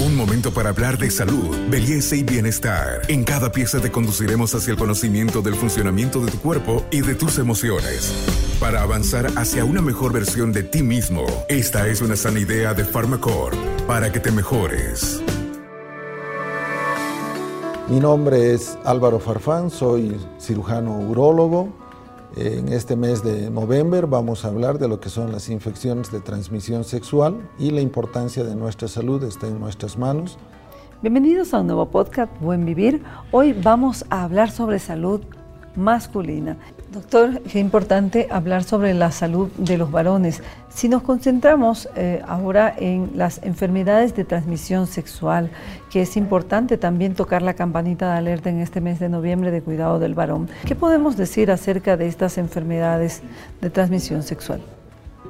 Un 0.00 0.14
momento 0.14 0.52
para 0.52 0.68
hablar 0.68 0.96
de 0.96 1.10
salud, 1.10 1.56
belleza 1.68 2.14
y 2.14 2.22
bienestar. 2.22 3.02
En 3.08 3.24
cada 3.24 3.50
pieza 3.50 3.80
te 3.80 3.90
conduciremos 3.90 4.54
hacia 4.54 4.70
el 4.70 4.78
conocimiento 4.78 5.42
del 5.42 5.56
funcionamiento 5.56 6.24
de 6.24 6.30
tu 6.30 6.38
cuerpo 6.38 6.84
y 6.92 7.00
de 7.00 7.16
tus 7.16 7.36
emociones. 7.38 8.12
Para 8.60 8.82
avanzar 8.82 9.26
hacia 9.36 9.64
una 9.64 9.82
mejor 9.82 10.12
versión 10.12 10.52
de 10.52 10.62
ti 10.62 10.84
mismo, 10.84 11.26
esta 11.48 11.88
es 11.88 12.00
una 12.00 12.14
sana 12.14 12.38
idea 12.38 12.74
de 12.74 12.84
Pharmacorp 12.84 13.56
para 13.88 14.12
que 14.12 14.20
te 14.20 14.30
mejores. 14.30 15.20
Mi 17.88 17.98
nombre 17.98 18.54
es 18.54 18.78
Álvaro 18.84 19.18
Farfán, 19.18 19.68
soy 19.68 20.16
cirujano 20.38 20.96
urólogo. 20.96 21.72
En 22.36 22.68
este 22.68 22.94
mes 22.94 23.24
de 23.24 23.50
noviembre 23.50 24.02
vamos 24.02 24.44
a 24.44 24.48
hablar 24.48 24.78
de 24.78 24.86
lo 24.86 25.00
que 25.00 25.08
son 25.08 25.32
las 25.32 25.48
infecciones 25.48 26.12
de 26.12 26.20
transmisión 26.20 26.84
sexual 26.84 27.48
y 27.58 27.70
la 27.70 27.80
importancia 27.80 28.44
de 28.44 28.54
nuestra 28.54 28.86
salud 28.86 29.22
está 29.24 29.48
en 29.48 29.58
nuestras 29.58 29.96
manos. 29.96 30.38
Bienvenidos 31.00 31.54
a 31.54 31.60
un 31.60 31.68
nuevo 31.68 31.86
podcast 31.90 32.30
Buen 32.40 32.66
Vivir. 32.66 33.02
Hoy 33.32 33.54
vamos 33.54 34.04
a 34.10 34.24
hablar 34.24 34.50
sobre 34.50 34.78
salud 34.78 35.22
masculina. 35.76 36.56
Doctor, 36.92 37.42
qué 37.42 37.58
importante 37.58 38.28
hablar 38.30 38.64
sobre 38.64 38.94
la 38.94 39.10
salud 39.10 39.48
de 39.58 39.76
los 39.76 39.90
varones. 39.90 40.42
Si 40.70 40.88
nos 40.88 41.02
concentramos 41.02 41.88
eh, 41.96 42.22
ahora 42.26 42.74
en 42.76 43.10
las 43.14 43.42
enfermedades 43.42 44.14
de 44.16 44.24
transmisión 44.24 44.86
sexual, 44.86 45.50
que 45.90 46.02
es 46.02 46.16
importante 46.16 46.78
también 46.78 47.14
tocar 47.14 47.42
la 47.42 47.54
campanita 47.54 48.10
de 48.12 48.18
alerta 48.18 48.48
en 48.48 48.60
este 48.60 48.80
mes 48.80 48.98
de 49.00 49.08
noviembre 49.08 49.50
de 49.50 49.60
cuidado 49.60 49.98
del 49.98 50.14
varón, 50.14 50.48
¿qué 50.64 50.74
podemos 50.74 51.16
decir 51.16 51.50
acerca 51.50 51.96
de 51.96 52.06
estas 52.06 52.38
enfermedades 52.38 53.22
de 53.60 53.70
transmisión 53.70 54.22
sexual? 54.22 54.62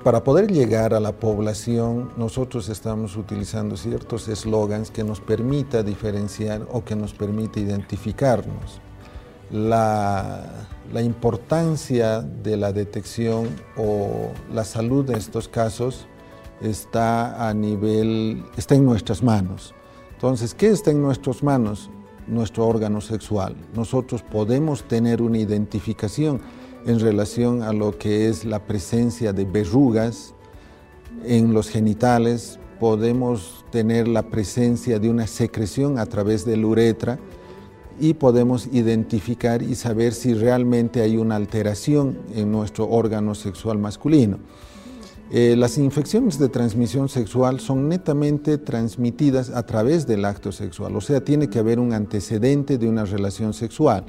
Para 0.05 0.23
poder 0.23 0.51
llegar 0.53 0.95
a 0.95 1.01
la 1.01 1.13
población, 1.13 2.11
nosotros 2.17 2.69
estamos 2.69 3.17
utilizando 3.17 3.77
ciertos 3.77 4.29
eslogans 4.29 4.93
que 4.93 5.03
nos 5.03 5.21
permita 5.21 5.83
diferenciar 5.83 6.63
o 6.71 6.85
que 6.85 6.95
nos 6.95 7.13
permita 7.15 7.59
identificarnos 7.59 8.81
la, 9.51 10.65
importancia 11.03 12.21
de 12.21 12.57
la 12.57 12.73
detección 12.73 13.49
o 13.77 14.33
la 14.53 14.65
salud 14.65 15.09
en 15.11 15.17
estos 15.17 15.49
casos 15.49 16.07
está 16.61 17.49
a 17.49 17.55
nivel, 17.55 18.45
está 18.57 18.75
en 18.75 18.85
nuestras 18.85 19.23
manos. 19.23 19.75
Entonces, 20.13 20.55
¿qué 20.55 20.69
está 20.69 20.91
en 20.91 21.01
nuestras 21.01 21.43
manos? 21.43 21.91
Nuestro 22.27 22.67
órgano 22.67 23.01
sexual. 23.01 23.57
Nosotros 23.75 24.23
podemos 24.23 24.83
tener 24.87 25.23
una 25.23 25.39
identificación 25.39 26.41
en 26.87 27.01
relación 27.01 27.63
a 27.63 27.73
lo 27.73 27.97
que 27.97 28.29
es 28.29 28.45
la 28.45 28.65
presencia 28.67 29.33
de 29.33 29.45
verrugas 29.45 30.35
en 31.25 31.53
los 31.53 31.69
genitales, 31.69 32.59
podemos 32.79 33.65
tener 33.71 34.09
la 34.09 34.23
presencia 34.23 34.99
de 34.99 35.11
una 35.11 35.27
secreción 35.27 35.99
a 35.99 36.07
través 36.07 36.45
de 36.45 36.57
la 36.57 36.67
uretra, 36.67 37.19
y 38.01 38.15
podemos 38.15 38.69
identificar 38.73 39.63
y 39.63 39.75
saber 39.75 40.13
si 40.15 40.35
realmente 40.35 41.01
hay 41.01 41.17
una 41.17 41.37
alteración 41.37 42.19
en 42.35 42.53
nuestro 42.53 42.89
órgano 42.89 43.35
sexual 43.35 43.79
masculino. 43.79 44.39
Eh, 45.31 45.57
las 45.59 45.77
infecciones 45.77 46.39
de 46.39 46.49
transmisión 46.49 47.11
sexual 47.11 47.61
son 47.61 47.89
netamente 47.89 48.57
transmitidas 48.57 49.51
a 49.51 49.67
través 49.67 50.07
del 50.07 50.25
acto 50.25 50.53
sexual, 50.53 50.97
o 50.97 51.03
sea, 51.03 51.23
tiene 51.23 51.51
que 51.51 51.59
haber 51.59 51.79
un 51.79 51.93
antecedente 51.93 52.79
de 52.79 52.89
una 52.89 53.05
relación 53.05 53.53
sexual. 53.53 54.07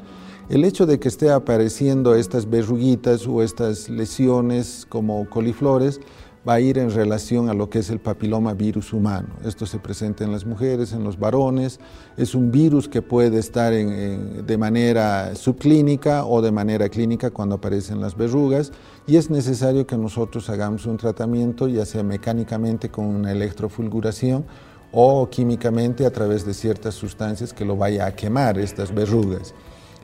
El 0.47 0.63
hecho 0.63 0.85
de 0.85 0.97
que 0.97 1.09
esté 1.09 1.29
apareciendo 1.29 2.15
estas 2.15 2.49
verruguitas 2.49 3.27
o 3.27 3.43
estas 3.43 3.89
lesiones 3.89 4.87
como 4.87 5.29
coliflores 5.29 5.99
va 6.47 6.53
a 6.53 6.59
ir 6.59 6.77
en 6.77 6.91
relación 6.91 7.49
a 7.49 7.53
lo 7.53 7.69
que 7.69 7.79
es 7.79 7.89
el 7.89 7.99
papiloma 7.99 8.53
virus 8.53 8.93
humano. 8.93 9.27
Esto 9.43 9.65
se 9.65 9.79
presenta 9.79 10.23
en 10.23 10.31
las 10.31 10.45
mujeres, 10.45 10.93
en 10.93 11.03
los 11.03 11.19
varones. 11.19 11.79
Es 12.17 12.33
un 12.33 12.51
virus 12.51 12.87
que 12.87 13.01
puede 13.01 13.39
estar 13.39 13.73
de 13.73 14.57
manera 14.57 15.35
subclínica 15.35 16.25
o 16.25 16.41
de 16.41 16.51
manera 16.51 16.87
clínica 16.89 17.29
cuando 17.29 17.55
aparecen 17.55 17.99
las 17.99 18.15
verrugas 18.15 18.71
y 19.05 19.17
es 19.17 19.29
necesario 19.29 19.85
que 19.85 19.97
nosotros 19.97 20.49
hagamos 20.49 20.85
un 20.85 20.97
tratamiento, 20.97 21.67
ya 21.67 21.85
sea 21.85 22.03
mecánicamente 22.03 22.89
con 22.89 23.05
una 23.05 23.31
electrofulguración 23.31 24.45
o 24.91 25.29
químicamente 25.29 26.05
a 26.05 26.11
través 26.11 26.45
de 26.45 26.53
ciertas 26.53 26.95
sustancias 26.95 27.53
que 27.53 27.65
lo 27.65 27.75
vaya 27.75 28.05
a 28.05 28.15
quemar 28.15 28.57
estas 28.57 28.93
verrugas. 28.93 29.53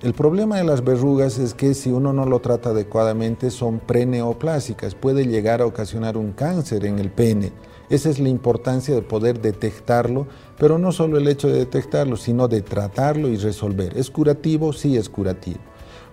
El 0.05 0.13
problema 0.13 0.57
de 0.57 0.63
las 0.63 0.83
verrugas 0.83 1.39
es 1.39 1.55
que 1.55 1.73
si 1.73 1.89
uno 1.89 2.13
no 2.13 2.27
lo 2.27 2.39
trata 2.39 2.69
adecuadamente 2.69 3.49
son 3.49 3.79
preneoplásicas, 3.79 4.93
puede 4.93 5.25
llegar 5.25 5.63
a 5.63 5.65
ocasionar 5.65 6.15
un 6.15 6.31
cáncer 6.31 6.85
en 6.85 6.99
el 6.99 7.09
pene. 7.09 7.51
Esa 7.89 8.11
es 8.11 8.19
la 8.19 8.29
importancia 8.29 8.93
de 8.93 9.01
poder 9.01 9.41
detectarlo, 9.41 10.27
pero 10.59 10.77
no 10.77 10.91
solo 10.91 11.17
el 11.17 11.27
hecho 11.27 11.47
de 11.47 11.57
detectarlo, 11.57 12.17
sino 12.17 12.47
de 12.47 12.61
tratarlo 12.61 13.29
y 13.29 13.37
resolver. 13.37 13.97
¿Es 13.97 14.11
curativo? 14.11 14.73
Sí 14.73 14.95
es 14.95 15.09
curativo. 15.09 15.57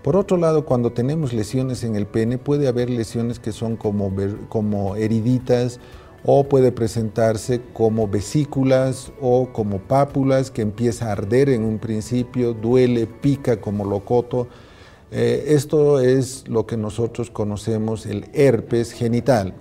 Por 0.03 0.17
otro 0.17 0.39
lado, 0.39 0.65
cuando 0.65 0.93
tenemos 0.93 1.35
lesiones 1.35 1.85
en 1.85 1.95
el 1.95 2.07
pene, 2.07 2.39
puede 2.39 2.69
haber 2.69 2.89
lesiones 2.89 3.41
que 3.41 3.53
son 3.53 3.77
como, 3.77 4.11
como 4.49 4.97
heriditas 4.97 5.81
o 6.25 6.45
puede 6.45 6.71
presentarse 6.71 7.61
como 7.73 8.07
vesículas 8.07 9.13
o 9.21 9.49
como 9.53 9.79
pápulas 9.79 10.51
que 10.51 10.63
empieza 10.63 11.09
a 11.09 11.13
arder 11.13 11.49
en 11.49 11.65
un 11.65 11.79
principio, 11.79 12.55
duele, 12.55 13.07
pica 13.07 13.61
como 13.61 13.85
locoto. 13.85 14.47
Eh, 15.11 15.47
esto 15.49 16.01
es 16.01 16.47
lo 16.49 16.67
que 16.67 16.77
nosotros 16.77 17.31
conocemos 17.31 18.07
el 18.07 18.27
herpes 18.33 18.93
genital. 18.93 19.55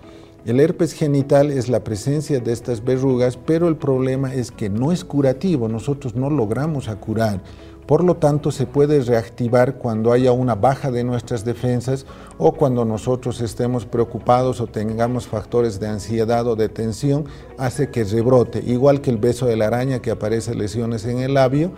El 0.44 0.60
herpes 0.60 0.94
genital 0.94 1.52
es 1.52 1.70
la 1.70 1.84
presencia 1.84 2.40
de 2.40 2.52
estas 2.52 2.84
verrugas, 2.84 3.38
pero 3.38 3.68
el 3.68 3.76
problema 3.76 4.34
es 4.34 4.50
que 4.50 4.70
no 4.70 4.92
es 4.92 5.04
curativo, 5.04 5.68
nosotros 5.68 6.16
no 6.16 6.32
logramos 6.32 6.88
a 6.88 6.96
curar. 6.96 7.44
Por 7.92 8.06
lo 8.06 8.16
tanto, 8.16 8.52
se 8.52 8.68
puede 8.68 9.02
reactivar 9.02 9.76
cuando 9.76 10.14
haya 10.14 10.32
una 10.32 10.56
baja 10.56 10.92
de 10.92 11.04
nuestras 11.04 11.44
defensas 11.44 12.06
o 12.38 12.54
cuando 12.54 12.86
nosotros 12.86 13.42
estemos 13.42 13.86
preocupados 13.86 14.62
o 14.62 14.68
tengamos 14.68 15.28
factores 15.28 15.78
de 15.78 15.90
ansiedad 15.90 16.48
o 16.48 16.56
de 16.56 16.70
tensión, 16.70 17.26
hace 17.58 17.90
que 17.90 18.06
rebrote. 18.06 18.64
Igual 18.66 19.02
que 19.02 19.10
el 19.10 19.18
beso 19.18 19.46
de 19.46 19.58
la 19.58 19.68
araña 19.68 20.02
que 20.02 20.10
aparece 20.10 20.56
lesiones 20.56 21.04
en 21.04 21.20
el 21.20 21.34
labio, 21.34 21.74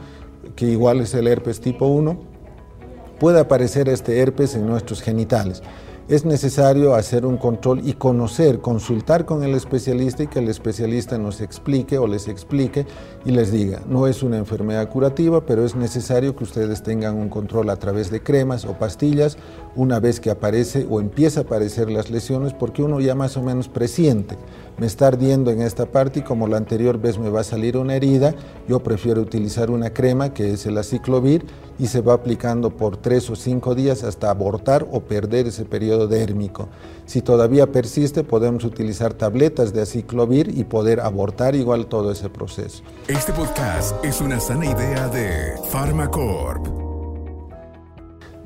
que 0.56 0.68
igual 0.68 1.02
es 1.02 1.16
el 1.16 1.26
herpes 1.26 1.60
tipo 1.60 1.88
1, 1.88 2.16
puede 3.20 3.40
aparecer 3.40 3.90
este 3.90 4.20
herpes 4.20 4.54
en 4.54 4.68
nuestros 4.68 5.02
genitales 5.02 5.64
es 6.10 6.26
necesario 6.26 6.96
hacer 6.96 7.26
un 7.26 7.38
control 7.38 7.82
y 7.84 7.94
conocer, 7.94 8.60
consultar 8.60 9.26
con 9.26 9.44
el 9.44 9.56
especialista 9.56 10.24
y 10.24 10.28
que 10.28 10.40
el 10.40 10.50
especialista 10.50 11.18
nos 11.18 11.40
explique 11.40 11.98
o 11.98 12.08
les 12.08 12.28
explique 12.28 12.86
y 13.26 13.32
les 13.32 13.52
diga, 13.52 13.82
no 13.88 14.08
es 14.08 14.22
una 14.22 14.38
enfermedad 14.38 14.90
curativa, 14.90 15.46
pero 15.46 15.64
es 15.66 15.76
necesario 15.76 16.36
que 16.36 16.44
ustedes 16.44 16.84
tengan 16.84 17.16
un 17.16 17.30
control 17.30 17.70
a 17.70 17.78
través 17.78 18.12
de 18.12 18.22
cremas 18.22 18.66
o 18.66 18.74
pastillas 18.74 19.38
una 19.76 20.00
vez 20.02 20.20
que 20.20 20.30
aparece 20.30 20.86
o 20.90 21.00
empieza 21.00 21.42
a 21.42 21.44
aparecer 21.44 21.90
las 21.90 22.12
lesiones, 22.12 22.54
porque 22.54 22.84
uno 22.84 23.00
ya 23.00 23.16
más 23.16 23.38
o 23.38 23.42
menos 23.42 23.70
presiente, 23.70 24.38
me 24.78 24.88
está 24.88 25.08
ardiendo 25.08 25.52
en 25.52 25.62
esta 25.62 25.86
parte 25.86 26.20
y 26.20 26.24
como 26.24 26.48
la 26.48 26.58
anterior 26.58 27.00
vez 27.00 27.18
me 27.18 27.30
va 27.30 27.42
a 27.42 27.44
salir 27.44 27.78
una 27.78 27.96
herida, 27.96 28.34
yo 28.68 28.82
prefiero 28.82 29.22
utilizar 29.22 29.70
una 29.70 29.92
crema 29.92 30.34
que 30.34 30.54
es 30.54 30.66
el 30.66 30.78
aciclovir 30.78 31.46
y 31.80 31.88
se 31.88 32.02
va 32.02 32.14
aplicando 32.14 32.72
por 32.72 32.98
tres 32.98 33.30
o 33.30 33.36
cinco 33.36 33.76
días 33.76 34.04
hasta 34.04 34.30
abortar 34.30 34.88
o 34.92 35.02
perder 35.02 35.48
ese 35.48 35.66
periodo 35.66 36.08
dérmico. 36.08 36.70
Si 37.06 37.22
todavía 37.22 37.72
persiste, 37.72 38.24
podemos 38.24 38.64
utilizar 38.64 39.14
tabletas 39.14 39.74
de 39.74 39.82
aciclovir 39.82 40.58
y 40.58 40.64
poder 40.64 41.00
abortar 41.00 41.56
igual 41.56 41.88
todo 41.88 42.12
ese 42.12 42.30
proceso. 42.30 42.84
Este 43.08 43.34
podcast 43.34 44.04
es 44.04 44.22
una 44.22 44.40
sana 44.40 44.66
idea 44.66 45.08
de 45.10 45.54
Pharmacorp. 45.72 46.68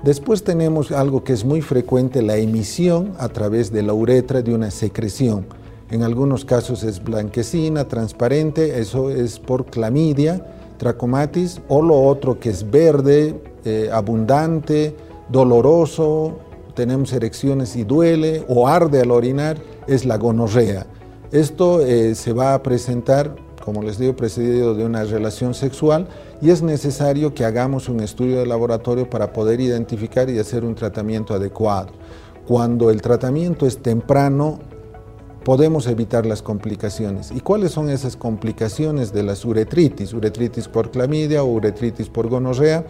Después 0.03 0.43
tenemos 0.43 0.91
algo 0.91 1.23
que 1.23 1.33
es 1.33 1.43
muy 1.43 1.61
frecuente, 1.61 2.21
la 2.21 2.37
emisión 2.37 3.13
a 3.17 3.29
través 3.29 3.71
de 3.71 3.81
la 3.81 3.93
uretra 3.93 4.41
de 4.41 4.53
una 4.53 4.69
secreción. 4.69 5.47
En 5.89 6.03
algunos 6.03 6.43
casos 6.43 6.83
es 6.83 7.01
blanquecina, 7.01 7.87
transparente, 7.87 8.79
eso 8.79 9.09
es 9.09 9.39
por 9.39 9.65
clamidia, 9.65 10.45
trachomatis, 10.77 11.61
o 11.69 11.81
lo 11.81 12.01
otro 12.01 12.39
que 12.39 12.49
es 12.49 12.69
verde, 12.69 13.39
eh, 13.63 13.89
abundante, 13.91 14.95
doloroso, 15.29 16.39
tenemos 16.75 17.11
erecciones 17.13 17.75
y 17.75 17.83
duele 17.83 18.45
o 18.47 18.67
arde 18.67 19.01
al 19.01 19.11
orinar, 19.11 19.57
es 19.87 20.05
la 20.05 20.17
gonorrea. 20.17 20.85
Esto 21.31 21.81
eh, 21.81 22.15
se 22.15 22.33
va 22.33 22.53
a 22.53 22.61
presentar, 22.61 23.35
como 23.63 23.81
les 23.81 23.97
digo, 23.97 24.15
precedido 24.15 24.75
de 24.75 24.85
una 24.85 25.03
relación 25.03 25.53
sexual 25.53 26.07
y 26.41 26.51
es 26.51 26.61
necesario 26.61 27.33
que 27.33 27.45
hagamos 27.45 27.89
un 27.89 28.01
estudio 28.01 28.39
de 28.39 28.45
laboratorio 28.45 29.09
para 29.09 29.33
poder 29.33 29.59
identificar 29.59 30.29
y 30.29 30.37
hacer 30.37 30.63
un 30.63 30.75
tratamiento 30.75 31.33
adecuado. 31.33 31.93
Cuando 32.47 32.91
el 32.91 33.01
tratamiento 33.01 33.65
es 33.65 33.79
temprano, 33.79 34.59
podemos 35.47 35.87
evitar 35.87 36.25
las 36.25 36.41
complicaciones. 36.41 37.31
¿Y 37.31 37.39
cuáles 37.39 37.71
son 37.71 37.89
esas 37.89 38.17
complicaciones 38.17 39.13
de 39.13 39.23
las 39.23 39.45
uretritis? 39.45 40.13
Uretritis 40.13 40.67
por 40.67 40.91
clamidia 40.91 41.41
o 41.41 41.45
uretritis 41.45 42.09
por 42.09 42.27
gonorrea. 42.27 42.85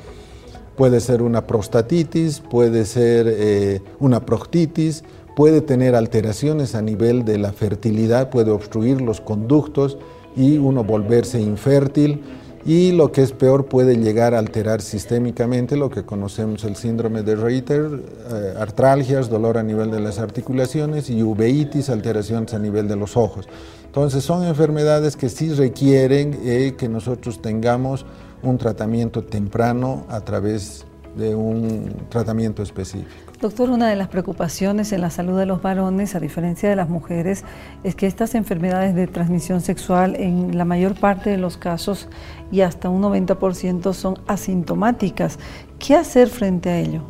Puede 0.75 1.00
ser 1.00 1.21
una 1.21 1.45
prostatitis, 1.45 2.39
puede 2.39 2.86
ser 2.86 3.27
eh, 3.30 3.83
una 4.00 4.25
proctitis, 4.25 5.04
puede 5.36 5.62
tener 5.62 5.94
alteraciones 5.94 6.74
a 6.74 6.81
nivel 6.81 7.25
de 7.25 7.38
la 7.38 7.54
fertilidad, 7.54 8.31
puede 8.31 8.50
obstruir 8.50 9.01
los 9.01 9.21
conductos 9.21 10.00
y 10.36 10.57
uno 10.57 10.83
volverse 10.83 11.39
infértil 11.39 12.24
y 12.67 12.91
lo 12.91 13.13
que 13.13 13.21
es 13.23 13.31
peor 13.31 13.67
puede 13.67 13.95
llegar 13.95 14.35
a 14.35 14.39
alterar 14.39 14.81
sistémicamente 14.81 15.77
lo 15.77 15.89
que 15.89 16.03
conocemos 16.03 16.65
el 16.65 16.75
síndrome 16.75 17.23
de 17.23 17.37
Reiter, 17.37 17.89
eh, 18.29 18.55
artralgias, 18.59 19.29
dolor 19.29 19.57
a 19.57 19.63
nivel 19.63 19.89
de 19.89 20.01
las 20.01 20.19
articulaciones 20.19 21.09
y 21.09 21.23
uveitis, 21.23 21.89
alteraciones 21.89 22.53
a 22.53 22.59
nivel 22.59 22.89
de 22.89 22.97
los 22.97 23.15
ojos. 23.15 23.47
Entonces 23.85 24.21
son 24.25 24.43
enfermedades 24.43 25.15
que 25.15 25.29
sí 25.29 25.53
requieren 25.53 26.37
eh, 26.43 26.75
que 26.77 26.89
nosotros 26.89 27.41
tengamos 27.41 28.05
un 28.43 28.57
tratamiento 28.57 29.23
temprano 29.23 30.05
a 30.09 30.19
través 30.19 30.81
de 30.81 30.96
un 31.35 31.93
tratamiento 32.09 32.63
específico. 32.63 33.09
Doctor, 33.39 33.69
una 33.69 33.87
de 33.89 33.95
las 33.95 34.07
preocupaciones 34.07 34.91
en 34.91 35.01
la 35.01 35.09
salud 35.09 35.37
de 35.37 35.45
los 35.45 35.61
varones, 35.61 36.15
a 36.15 36.19
diferencia 36.19 36.69
de 36.69 36.75
las 36.75 36.89
mujeres, 36.89 37.43
es 37.83 37.95
que 37.95 38.07
estas 38.07 38.33
enfermedades 38.35 38.95
de 38.95 39.07
transmisión 39.07 39.61
sexual 39.61 40.15
en 40.15 40.57
la 40.57 40.65
mayor 40.65 40.99
parte 40.99 41.29
de 41.29 41.37
los 41.37 41.57
casos 41.57 42.09
y 42.51 42.61
hasta 42.61 42.89
un 42.89 43.03
90% 43.03 43.93
son 43.93 44.17
asintomáticas. 44.27 45.37
¿Qué 45.77 45.95
hacer 45.95 46.29
frente 46.29 46.69
a 46.69 46.79
ello? 46.79 47.03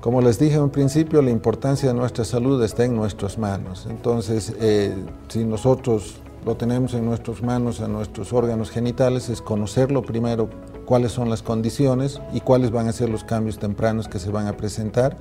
Como 0.00 0.20
les 0.20 0.38
dije 0.38 0.56
en 0.56 0.70
principio, 0.70 1.22
la 1.22 1.30
importancia 1.30 1.88
de 1.88 1.94
nuestra 1.94 2.24
salud 2.24 2.62
está 2.62 2.84
en 2.84 2.94
nuestras 2.94 3.38
manos. 3.38 3.86
Entonces, 3.88 4.54
eh, 4.60 4.94
si 5.28 5.44
nosotros 5.44 6.20
lo 6.44 6.56
tenemos 6.56 6.92
en 6.94 7.06
nuestras 7.06 7.42
manos, 7.42 7.80
en 7.80 7.92
nuestros 7.92 8.32
órganos 8.32 8.70
genitales, 8.70 9.28
es 9.30 9.40
conocerlo 9.40 10.02
primero 10.02 10.50
cuáles 10.84 11.12
son 11.12 11.30
las 11.30 11.42
condiciones 11.42 12.20
y 12.32 12.40
cuáles 12.40 12.70
van 12.70 12.88
a 12.88 12.92
ser 12.92 13.08
los 13.08 13.24
cambios 13.24 13.58
tempranos 13.58 14.08
que 14.08 14.18
se 14.18 14.30
van 14.30 14.46
a 14.46 14.56
presentar. 14.56 15.16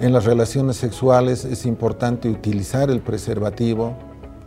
En 0.00 0.12
las 0.12 0.24
relaciones 0.24 0.76
sexuales 0.76 1.44
es 1.44 1.66
importante 1.66 2.28
utilizar 2.28 2.90
el 2.90 3.00
preservativo, 3.00 3.94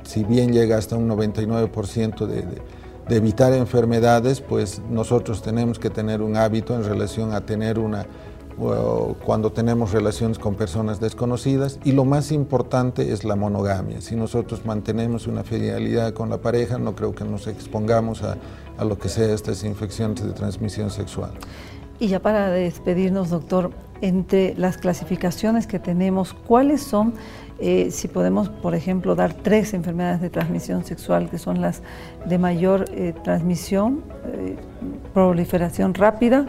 si 0.04 0.24
bien 0.24 0.54
llega 0.54 0.78
hasta 0.78 0.96
un 0.96 1.10
99% 1.10 2.26
de, 2.26 2.46
de 3.08 3.16
evitar 3.16 3.54
enfermedades, 3.54 4.42
pues 4.42 4.82
nosotros 4.90 5.42
tenemos 5.42 5.78
que 5.78 5.90
tener 5.90 6.22
un 6.22 6.38
hábito 6.38 6.76
en 6.76 6.84
relación 6.84 7.34
a 7.34 7.42
tener 7.42 7.80
una 7.80 8.08
cuando 9.26 9.52
tenemos 9.52 9.92
relaciones 9.92 10.38
con 10.38 10.56
personas 10.56 11.00
desconocidas 11.00 11.80
y 11.84 11.94
lo 11.94 12.06
más 12.06 12.32
importante 12.32 13.12
es 13.12 13.24
la 13.24 13.36
monogamia. 13.36 14.02
Si 14.02 14.16
nosotros 14.16 14.66
mantenemos 14.66 15.26
una 15.28 15.44
fidelidad 15.44 16.14
con 16.14 16.30
la 16.30 16.38
pareja, 16.38 16.78
no 16.78 16.96
creo 16.96 17.16
que 17.16 17.24
nos 17.24 17.48
expongamos 17.48 18.22
a, 18.24 18.38
a 18.82 18.86
lo 18.86 18.98
que 18.98 19.10
sea 19.10 19.32
estas 19.32 19.64
infecciones 19.64 20.24
de 20.24 20.34
transmisión 20.34 20.90
sexual. 20.90 21.32
Y 22.00 22.08
ya 22.08 22.20
para 22.20 22.50
despedirnos, 22.50 23.30
doctor, 23.30 23.70
entre 24.02 24.56
las 24.56 24.78
clasificaciones 24.78 25.68
que 25.68 25.78
tenemos, 25.78 26.34
¿cuáles 26.34 26.82
son, 26.82 27.14
eh, 27.60 27.92
si 27.92 28.08
podemos, 28.08 28.50
por 28.50 28.74
ejemplo, 28.74 29.14
dar 29.14 29.36
tres 29.36 29.76
enfermedades 29.76 30.20
de 30.20 30.32
transmisión 30.32 30.84
sexual 30.84 31.30
que 31.30 31.38
son 31.38 31.62
las 31.62 31.84
de 32.26 32.40
mayor 32.40 32.86
eh, 32.90 33.14
transmisión, 33.24 34.04
eh, 34.34 34.56
proliferación 35.14 35.94
rápida 35.94 36.48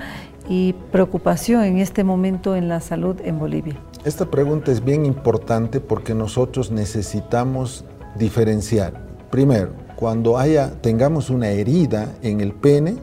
y 0.48 0.72
preocupación 0.90 1.64
en 1.64 1.76
este 1.76 2.02
momento 2.02 2.56
en 2.56 2.66
la 2.66 2.80
salud 2.80 3.16
en 3.22 3.38
Bolivia? 3.38 3.76
Esta 4.06 4.30
pregunta 4.30 4.72
es 4.72 4.82
bien 4.82 5.04
importante 5.04 5.80
porque 5.80 6.14
nosotros 6.14 6.70
necesitamos 6.70 7.84
diferenciar. 8.16 9.06
Primero, 9.30 9.81
cuando 10.02 10.36
haya, 10.36 10.72
tengamos 10.80 11.30
una 11.30 11.50
herida 11.50 12.12
en 12.22 12.40
el 12.40 12.50
pene 12.52 12.96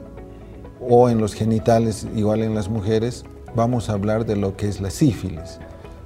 o 0.81 1.09
en 1.09 1.17
los 1.17 1.33
genitales, 1.33 2.05
igual 2.13 2.43
en 2.43 2.53
las 2.53 2.67
mujeres, 2.67 3.23
vamos 3.55 3.89
a 3.89 3.93
hablar 3.93 4.25
de 4.25 4.35
lo 4.35 4.57
que 4.57 4.67
es 4.67 4.81
la 4.81 4.89
sífilis. 4.89 5.59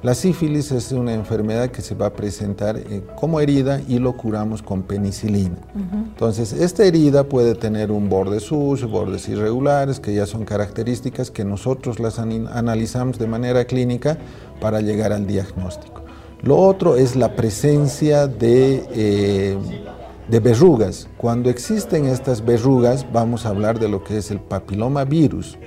La 0.04 0.14
sífilis 0.14 0.72
es 0.72 0.92
una 0.92 1.16
enfermedad 1.16 1.72
que 1.72 1.82
se 1.82 1.96
va 1.96 2.06
a 2.06 2.14
presentar 2.14 2.78
eh, 2.78 3.02
como 3.16 3.40
herida 3.40 3.82
y 3.88 3.98
lo 3.98 4.16
curamos 4.16 4.62
con 4.62 4.84
penicilina. 4.84 5.58
Entonces, 5.74 6.54
esta 6.54 6.84
herida 6.86 7.24
puede 7.24 7.56
tener 7.56 7.92
un 7.92 8.08
borde 8.08 8.40
sucio, 8.40 8.88
bordes 8.88 9.28
irregulares, 9.28 10.00
que 10.00 10.14
ya 10.14 10.28
son 10.28 10.46
características 10.46 11.32
que 11.32 11.44
nosotros 11.44 12.00
las 12.00 12.20
analizamos 12.20 13.18
de 13.18 13.26
manera 13.26 13.66
clínica 13.66 14.20
para 14.62 14.80
llegar 14.80 15.12
al 15.12 15.26
diagnóstico. 15.26 16.04
Lo 16.44 16.58
otro 16.58 16.98
es 16.98 17.16
la 17.16 17.36
presencia 17.36 18.28
de, 18.28 18.86
eh, 18.92 19.58
de 20.28 20.40
verrugas. 20.40 21.10
Cuando 21.18 21.50
existen 21.50 22.06
estas 22.06 22.44
verrugas, 22.44 23.06
vamos 23.12 23.46
a 23.46 23.50
hablar 23.50 23.80
de 23.80 23.90
lo 23.90 24.04
que 24.04 24.18
es 24.18 24.32
el 24.32 24.40
papiloma 24.40 25.04
virus 25.04 25.58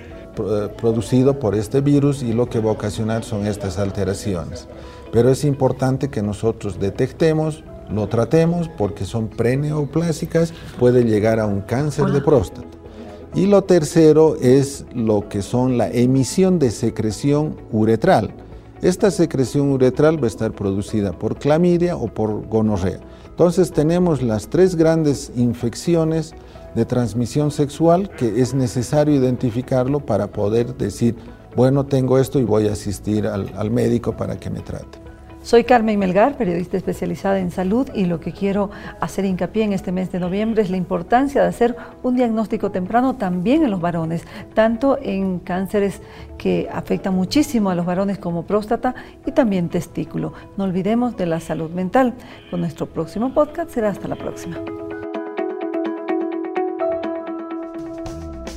producido 0.76 1.38
por 1.38 1.54
este 1.54 1.80
virus 1.80 2.22
y 2.22 2.32
lo 2.32 2.48
que 2.48 2.60
va 2.60 2.70
a 2.70 2.74
ocasionar 2.74 3.24
son 3.24 3.46
estas 3.46 3.78
alteraciones. 3.78 4.68
Pero 5.12 5.30
es 5.30 5.44
importante 5.44 6.08
que 6.08 6.22
nosotros 6.22 6.78
detectemos, 6.78 7.64
lo 7.90 8.08
tratemos 8.08 8.68
porque 8.76 9.04
son 9.04 9.28
preneoplásicas, 9.28 10.52
puede 10.78 11.04
llegar 11.04 11.40
a 11.40 11.46
un 11.46 11.60
cáncer 11.62 12.06
de 12.06 12.20
próstata. 12.20 12.66
Y 13.34 13.46
lo 13.46 13.64
tercero 13.64 14.36
es 14.40 14.84
lo 14.94 15.28
que 15.28 15.42
son 15.42 15.78
la 15.78 15.88
emisión 15.88 16.58
de 16.58 16.70
secreción 16.70 17.56
uretral. 17.70 18.30
Esta 18.82 19.10
secreción 19.10 19.70
uretral 19.70 20.20
va 20.22 20.26
a 20.26 20.28
estar 20.28 20.52
producida 20.52 21.12
por 21.12 21.38
clamidia 21.38 21.96
o 21.96 22.08
por 22.08 22.46
gonorrea. 22.46 23.00
Entonces 23.36 23.70
tenemos 23.70 24.22
las 24.22 24.48
tres 24.48 24.76
grandes 24.76 25.30
infecciones 25.36 26.34
de 26.74 26.86
transmisión 26.86 27.50
sexual 27.50 28.08
que 28.08 28.40
es 28.40 28.54
necesario 28.54 29.14
identificarlo 29.14 30.00
para 30.00 30.28
poder 30.28 30.74
decir, 30.78 31.16
bueno, 31.54 31.84
tengo 31.84 32.16
esto 32.16 32.38
y 32.38 32.44
voy 32.44 32.66
a 32.66 32.72
asistir 32.72 33.26
al, 33.26 33.70
médico 33.70 34.16
para 34.16 34.40
que 34.40 34.48
me 34.48 34.60
trate. 34.60 35.05
Soy 35.46 35.62
Carmen 35.62 35.96
Melgar, 36.00 36.36
periodista 36.36 36.76
especializada 36.76 37.38
en 37.38 37.52
salud 37.52 37.88
y 37.94 38.06
lo 38.06 38.18
que 38.18 38.32
quiero 38.32 38.72
hacer 39.00 39.24
hincapié 39.24 39.62
en 39.62 39.72
este 39.72 39.92
mes 39.92 40.10
de 40.10 40.18
noviembre 40.18 40.60
es 40.60 40.70
la 40.70 40.76
importancia 40.76 41.40
de 41.40 41.46
hacer 41.46 41.76
un 42.02 42.16
diagnóstico 42.16 42.72
temprano 42.72 43.14
también 43.14 43.62
en 43.62 43.70
los 43.70 43.80
varones, 43.80 44.24
tanto 44.54 44.98
en 45.00 45.38
cánceres 45.38 46.02
que 46.36 46.68
afectan 46.72 47.14
muchísimo 47.14 47.70
a 47.70 47.76
los 47.76 47.86
varones 47.86 48.18
como 48.18 48.42
próstata 48.42 48.96
y 49.24 49.30
también 49.30 49.68
testículo. 49.68 50.32
No 50.56 50.64
olvidemos 50.64 51.16
de 51.16 51.26
la 51.26 51.38
salud 51.38 51.70
mental. 51.70 52.14
Con 52.50 52.58
nuestro 52.58 52.86
próximo 52.86 53.32
podcast 53.32 53.70
será 53.70 53.90
hasta 53.90 54.08
la 54.08 54.16
próxima. 54.16 54.56